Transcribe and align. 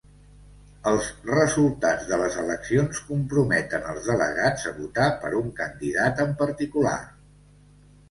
Els 0.91 1.09
resultats 1.31 2.07
de 2.13 2.19
les 2.21 2.39
eleccions 2.45 3.03
comprometen 3.11 3.87
els 3.93 4.09
delegats 4.15 4.69
a 4.73 4.77
votar 4.83 5.09
per 5.23 5.35
un 5.45 5.57
candidat 5.63 6.27
en 6.29 6.37
particular. 6.45 7.01